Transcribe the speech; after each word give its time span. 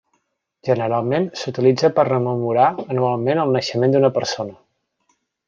Generalment 0.69 1.27
s'utilitza 1.41 1.91
per 1.99 2.05
rememorar 2.09 2.65
anualment 2.95 3.43
el 3.45 3.55
naixement 3.59 3.95
d'una 3.97 4.13
persona. 4.19 4.59